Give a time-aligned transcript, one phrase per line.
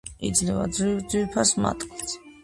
[0.27, 2.17] იძლევა ძვირფას მატყლს.